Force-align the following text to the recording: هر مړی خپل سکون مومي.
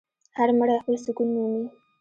هر 0.37 0.49
مړی 0.57 0.75
خپل 0.81 0.95
سکون 1.03 1.27
مومي. 1.35 1.63